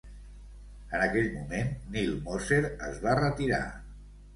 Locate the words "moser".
2.27-2.61